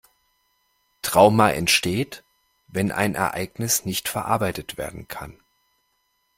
Trauma 1.03 1.51
entsteht, 1.51 2.23
wenn 2.67 2.91
ein 2.91 3.13
Ereignis 3.13 3.85
nicht 3.85 4.09
verarbeitet 4.09 4.75
werden 4.79 5.07
kann. 5.07 5.37